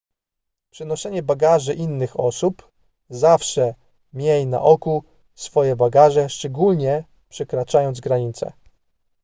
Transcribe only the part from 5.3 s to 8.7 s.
swoje bagaże szczególnie przekraczając granice